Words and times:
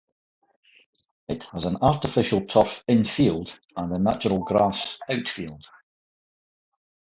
It 1.27 1.43
has 1.51 1.65
an 1.65 1.77
artificial 1.83 2.43
turf 2.47 2.83
infield 2.87 3.59
and 3.77 3.93
a 3.93 3.99
natural 3.99 4.39
grass 4.39 4.97
outfield. 5.07 5.63